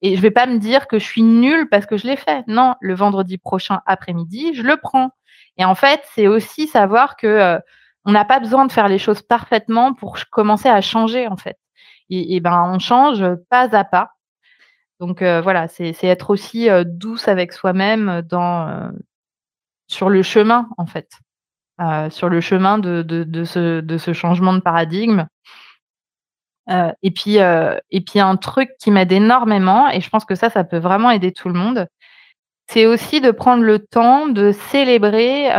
[0.02, 2.44] Et je vais pas me dire que je suis nulle parce que je l'ai fait.
[2.46, 5.10] Non, le vendredi prochain après-midi, je le prends.
[5.58, 7.58] Et en fait, c'est aussi savoir que
[8.04, 11.56] on n'a pas besoin de faire les choses parfaitement pour commencer à changer, en fait
[12.10, 14.12] et, ben on change pas à pas.
[15.00, 18.90] Donc euh, voilà, c'est être aussi euh, douce avec soi-même dans euh,
[19.86, 21.10] sur le chemin en fait,
[22.10, 25.26] sur le chemin de, de, de, ce, de ce changement de paradigme.
[27.02, 30.64] et puis et puis un truc qui m'aide énormément et je pense que ça ça
[30.64, 31.86] peut vraiment aider tout le monde,
[32.68, 35.50] c'est aussi de prendre le temps de célébrer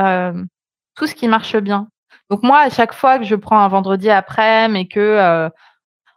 [0.96, 1.88] tout ce qui marche bien.
[2.30, 5.50] Donc moi, à chaque fois que je prends un vendredi après, mais que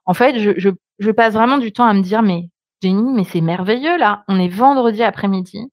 [0.05, 2.49] en fait, je, passe vraiment du temps à me dire, mais
[2.83, 4.25] Jenny, mais c'est merveilleux là.
[4.29, 5.71] On est vendredi après-midi.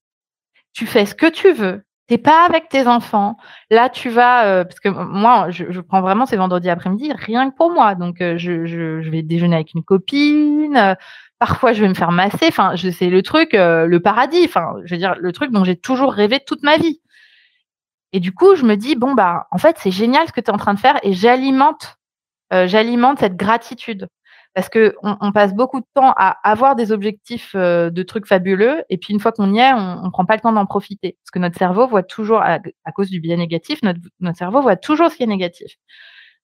[0.74, 1.84] Tu fais ce que tu veux.
[2.08, 3.38] T'es pas avec tes enfants.
[3.70, 7.56] Là, tu vas, euh, parce que moi, je, prends vraiment ces vendredis après-midi rien que
[7.56, 7.96] pour moi.
[7.96, 10.76] Donc, euh, je, vais déjeuner avec une copine.
[10.76, 10.96] Euh,
[11.40, 12.48] parfois, je vais me faire masser.
[12.48, 14.50] Enfin, c'est le truc, le paradis.
[14.86, 17.00] Je veux dire, le truc dont j'ai toujours rêvé toute ma vie.
[18.12, 20.50] Et du coup, je me dis, bon, bah, en fait, c'est génial ce que tu
[20.50, 21.98] es en train de faire et j'alimente,
[22.52, 24.08] j'alimente cette gratitude
[24.54, 28.84] parce que on, passe beaucoup de temps à avoir des objectifs euh, de trucs fabuleux,
[28.90, 31.18] et puis une fois qu'on y est, on, ne prend pas le temps d'en profiter,
[31.24, 32.60] parce que notre cerveau voit toujours, à,
[32.94, 34.00] cause du biais négatif, notre,
[34.36, 35.74] cerveau voit toujours ce qui est négatif.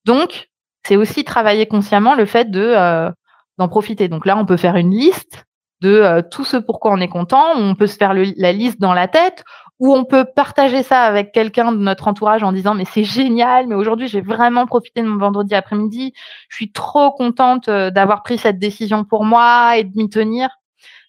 [0.05, 0.49] Donc,
[0.85, 3.11] c'est aussi travailler consciemment le fait euh,
[3.57, 4.07] d'en profiter.
[4.07, 5.45] Donc là, on peut faire une liste
[5.81, 8.93] de euh, tout ce pourquoi on est content, on peut se faire la liste dans
[8.93, 9.43] la tête,
[9.79, 13.67] ou on peut partager ça avec quelqu'un de notre entourage en disant mais c'est génial,
[13.67, 16.13] mais aujourd'hui j'ai vraiment profité de mon vendredi après-midi,
[16.49, 20.49] je suis trop contente euh, d'avoir pris cette décision pour moi et de m'y tenir,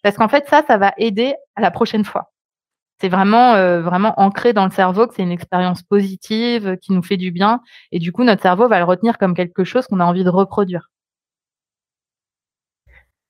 [0.03, 2.33] parce qu'en fait ça, ça va aider à la prochaine fois.
[3.01, 7.03] C'est vraiment euh, vraiment ancré dans le cerveau que c'est une expérience positive qui nous
[7.03, 7.61] fait du bien.
[7.93, 10.31] Et du coup notre cerveau va le retenir comme quelque chose qu'on a envie de
[10.31, 10.89] reproduire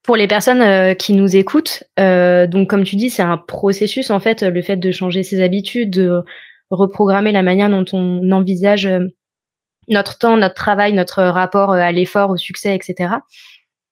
[0.07, 4.11] pour les personnes euh, qui nous écoutent, euh, donc comme tu dis, c'est un processus
[4.11, 6.23] en fait, le fait de changer ses habitudes, de
[6.71, 9.01] reprogrammer la manière dont on envisage euh,
[9.89, 13.15] notre temps, notre travail, notre rapport à l'effort, au succès, etc.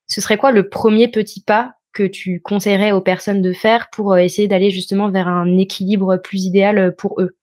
[0.06, 4.16] Ce serait quoi le premier petit pas que tu conseillerais aux personnes de faire pour
[4.16, 7.36] essayer d'aller justement vers un équilibre plus idéal pour eux?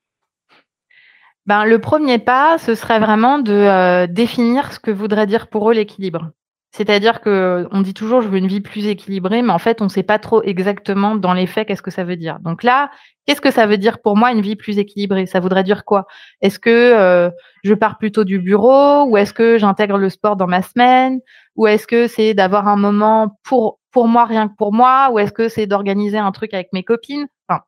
[1.45, 5.73] Ben, le premier pas, ce serait vraiment de définir ce que voudrait dire pour eux
[5.73, 6.31] l'équilibre.
[6.73, 9.85] C'est-à-dire que on dit toujours je veux une vie plus équilibrée, mais en fait on
[9.85, 12.39] ne sait pas trop exactement dans les faits qu'est-ce que ça veut dire.
[12.39, 12.89] Donc là,
[13.25, 15.25] qu'est-ce que ça veut dire pour moi une vie plus équilibrée?
[15.25, 16.07] Ça voudrait dire quoi?
[16.41, 17.29] Est-ce que euh,
[17.65, 21.19] je pars plutôt du bureau ou est-ce que j'intègre le sport dans ma semaine?
[21.57, 25.09] Ou est-ce que c'est d'avoir un moment pour pour moi rien que pour moi?
[25.11, 27.27] Ou est-ce que c'est d'organiser un truc avec mes copines?
[27.49, 27.63] Enfin,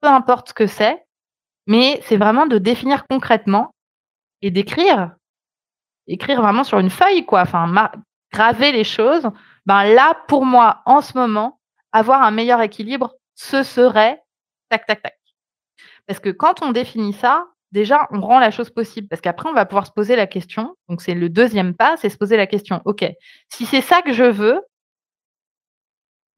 [0.00, 1.04] peu importe ce que c'est,
[1.66, 3.70] mais c'est vraiment de définir concrètement
[4.42, 5.12] et d'écrire.
[6.08, 7.42] Écrire vraiment sur une feuille quoi.
[7.42, 7.66] Enfin
[8.36, 9.28] graver les choses,
[9.64, 11.58] ben là, pour moi, en ce moment,
[11.92, 14.22] avoir un meilleur équilibre, ce serait
[14.68, 15.18] tac, tac, tac.
[16.06, 19.08] Parce que quand on définit ça, déjà, on rend la chose possible.
[19.08, 20.76] Parce qu'après, on va pouvoir se poser la question.
[20.88, 22.82] Donc, c'est le deuxième pas, c'est se poser la question.
[22.84, 23.04] OK,
[23.48, 24.60] si c'est ça que je veux,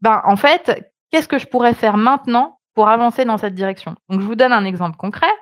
[0.00, 3.96] ben, en fait, qu'est-ce que je pourrais faire maintenant pour avancer dans cette direction?
[4.08, 5.34] Donc, je vous donne un exemple concret.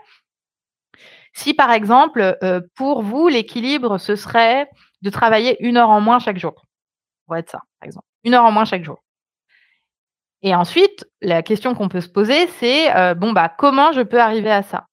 [1.35, 4.71] Si, par exemple, euh, pour vous, l'équilibre, ce serait
[5.03, 6.55] de travailler une heure en moins chaque jour.
[7.27, 8.07] Pour être ça, par exemple.
[8.25, 9.03] Une heure en moins chaque jour.
[10.43, 14.21] Et ensuite, la question qu'on peut se poser, c'est euh, bon, bah, comment je peux
[14.21, 14.87] arriver à ça?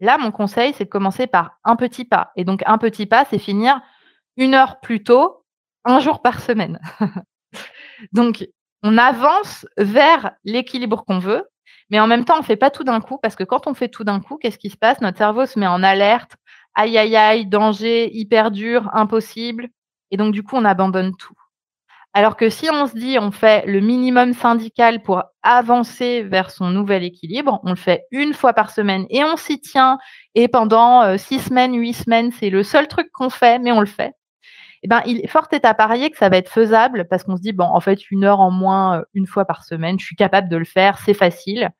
[0.00, 2.32] Là, mon conseil, c'est de commencer par un petit pas.
[2.36, 3.80] Et donc, un petit pas, c'est finir
[4.36, 5.44] une heure plus tôt,
[5.84, 6.80] un jour par semaine.
[8.12, 8.46] donc,
[8.82, 11.48] on avance vers l'équilibre qu'on veut,
[11.90, 13.74] mais en même temps, on ne fait pas tout d'un coup, parce que quand on
[13.74, 15.00] fait tout d'un coup, qu'est-ce qui se passe?
[15.00, 16.32] Notre cerveau se met en alerte,
[16.74, 19.68] aïe, aïe, aïe, danger, hyper dur, impossible.
[20.10, 21.34] Et donc, du coup, on abandonne tout.
[22.14, 26.68] Alors que si on se dit on fait le minimum syndical pour avancer vers son
[26.68, 29.98] nouvel équilibre, on le fait une fois par semaine et on s'y tient.
[30.34, 33.80] Et pendant euh, six semaines, huit semaines, c'est le seul truc qu'on fait, mais on
[33.80, 34.12] le fait.
[34.82, 37.36] Eh ben, il est fort est à parier que ça va être faisable parce qu'on
[37.36, 40.04] se dit bon, en fait, une heure en moins, euh, une fois par semaine, je
[40.04, 41.70] suis capable de le faire, c'est facile.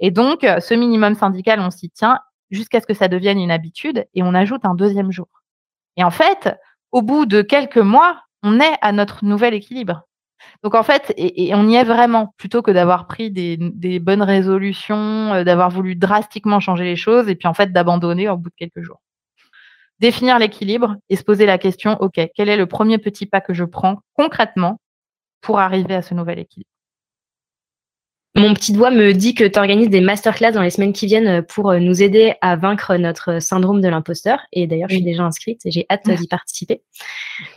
[0.00, 3.50] Et donc, euh, ce minimum syndical, on s'y tient jusqu'à ce que ça devienne une
[3.50, 5.28] habitude et on ajoute un deuxième jour.
[5.96, 6.54] Et en fait,
[6.92, 10.06] au bout de quelques mois, on est à notre nouvel équilibre.
[10.62, 15.32] Donc en fait, et, on y est vraiment, plutôt que d'avoir pris des, bonnes résolutions,
[15.34, 18.54] euh, d'avoir voulu drastiquement changer les choses, et puis en fait d'abandonner au bout de
[18.56, 19.00] quelques jours.
[20.00, 23.54] Définir l'équilibre et se poser la question, OK, quel est le premier petit pas que
[23.54, 24.80] je prends concrètement
[25.40, 26.73] pour arriver à ce nouvel équilibre?
[28.36, 31.40] Mon petit doigt me dit que tu organises des masterclass dans les semaines qui viennent
[31.40, 34.40] euh, pour euh, nous aider à vaincre notre syndrome de l'imposteur.
[34.52, 36.82] Et d'ailleurs, je suis déjà inscrite et j'ai hâte d'y participer.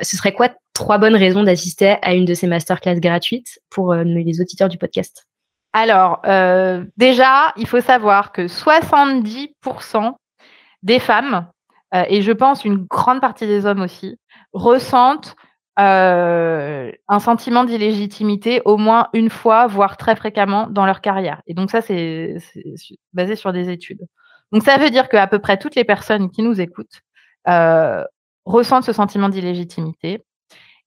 [0.02, 4.04] Ce serait quoi trois bonnes raisons d'assister à une de ces masterclass gratuites pour euh,
[4.04, 5.26] les auditeurs du podcast?
[5.74, 6.22] Alors,
[6.98, 10.14] déjà, il faut savoir que 70%
[10.82, 11.46] des femmes,
[11.94, 14.18] et je pense une grande partie des hommes aussi,
[14.54, 15.36] ressentent
[15.80, 21.42] euh, un sentiment d'illégitimité au moins une fois, voire très fréquemment dans leur carrière.
[21.46, 22.38] Et donc ça, c'est
[23.14, 24.02] basé sur des études.
[24.52, 27.02] Donc ça veut dire qu'à peu près toutes les personnes qui nous écoutent
[27.48, 28.04] euh,
[28.46, 30.24] ressentent ce sentiment d'illégitimité.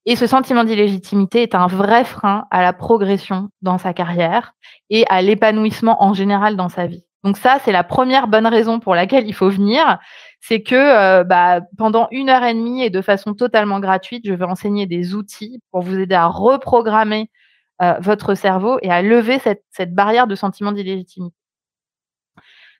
[0.07, 4.55] Et ce sentiment d'illégitimité est un vrai frein à la progression dans sa carrière
[4.89, 7.05] et à l'épanouissement en général dans sa vie.
[7.23, 9.99] Donc ça, c'est la première bonne raison pour laquelle il faut venir
[10.41, 14.33] c'est que euh, bah, pendant une heure et demie et de façon totalement gratuite, je
[14.33, 17.31] vais enseigner des outils pour vous aider à reprogrammer
[17.83, 21.37] euh, votre cerveau et à lever cette, barrière de sentiment d'illégitimité.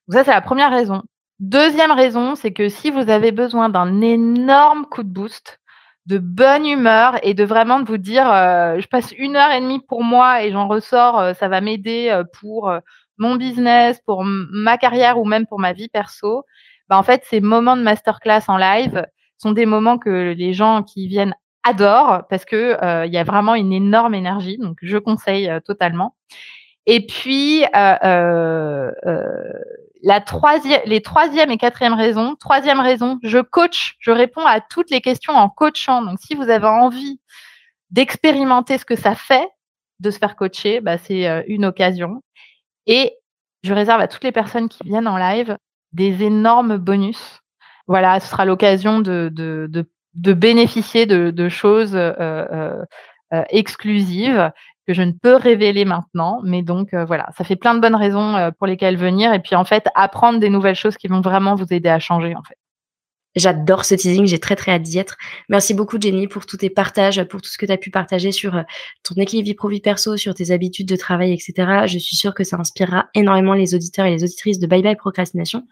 [0.09, 1.03] Donc ça, c'est la première raison.
[1.39, 5.61] Deuxième raison, c'est que si vous avez besoin d'un énorme coup de boost,
[6.07, 9.61] de bonne humeur et de vraiment de vous dire, euh, je passe une heure et
[9.61, 12.73] demie pour moi et j'en ressors, ça va m'aider pour
[13.19, 16.45] mon business, pour ma carrière ou même pour ma vie perso,
[16.91, 19.07] bah, en fait, ces moments de masterclass en live
[19.39, 23.23] sont des moments que les gens qui viennent adorent parce que euh, il y a
[23.23, 24.59] vraiment une énorme énergie.
[24.59, 26.17] Donc, je conseille euh, totalement.
[26.87, 28.91] Et puis, euh,
[30.03, 32.35] la troisième, les troisième et quatrième raisons.
[32.35, 36.03] Troisième raison, je coach, je réponds à toutes les questions en coachant.
[36.03, 37.21] Donc, si vous avez envie
[37.91, 39.49] d'expérimenter ce que ça fait
[40.01, 42.23] de se faire coacher, bah, c'est une occasion.
[42.87, 43.15] Et
[43.63, 45.57] je réserve à toutes les personnes qui viennent en live
[45.93, 47.41] des énormes bonus.
[47.87, 49.69] Voilà, ce sera l'occasion de, de,
[50.15, 52.85] de, bénéficier de, choses euh, euh,
[53.33, 54.53] euh, exclusives
[54.87, 56.41] que je ne peux révéler maintenant.
[56.45, 59.33] Mais donc, voilà, ça fait plein de bonnes raisons pour lesquelles venir.
[59.33, 62.35] Et puis, en fait, apprendre des nouvelles choses qui vont vraiment vous aider à changer,
[62.37, 62.57] en fait.
[63.37, 65.17] J'adore ce teasing, j'ai très très hâte d'y être.
[65.49, 68.33] Merci beaucoup Jenny pour tous tes partages, pour tout ce que tu as pu partager
[68.33, 68.63] sur euh,
[69.05, 71.87] ton équilibre vie pro-vie perso, sur tes habitudes de travail, etc.
[71.87, 74.97] Je suis sûre que ça inspirera énormément les auditeurs et les auditrices de Bye Bye
[74.97, 75.65] Procrastination.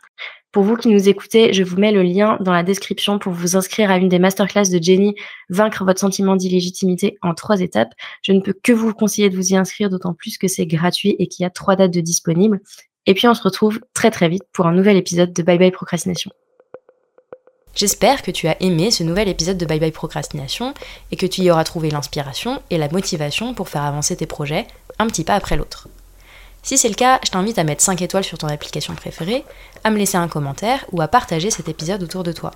[0.53, 3.57] Pour vous qui nous écoutez, je vous mets le lien dans la description pour vous
[3.57, 5.17] inscrire à une des masterclass de Jenny,
[5.51, 7.93] Vaincre votre sentiment d'illégitimité en trois étapes.
[8.23, 11.17] Je ne peux que vous conseiller de vous y inscrire, d'autant plus que c'est gratuit
[11.19, 12.61] et qu'il y a trois dates de disponibles.
[13.07, 15.73] Et puis on se retrouve très très vite pour un nouvel épisode de Bye Bye
[15.73, 16.31] Procrastination.
[17.75, 20.75] J'espère que tu as aimé ce nouvel épisode de Bye Bye Procrastination
[21.13, 24.67] et que tu y auras trouvé l'inspiration et la motivation pour faire avancer tes projets
[24.99, 25.89] un petit pas après l'autre.
[26.63, 29.45] Si c'est le cas, je t'invite à mettre 5 étoiles sur ton application préférée,
[29.85, 32.51] à me laisser un commentaire ou à partager cet épisode autour de toi.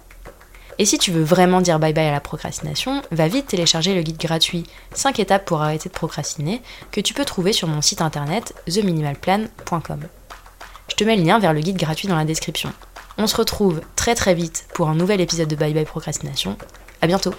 [0.78, 4.02] Et si tu veux vraiment dire bye bye à la procrastination, va vite télécharger le
[4.02, 8.00] guide gratuit 5 étapes pour arrêter de procrastiner que tu peux trouver sur mon site
[8.00, 10.00] internet theminimalplan.com.
[10.88, 12.72] Je te mets le lien vers le guide gratuit dans la description.
[13.18, 16.56] On se retrouve très très vite pour un nouvel épisode de Bye Bye Procrastination.
[17.00, 17.34] À bientôt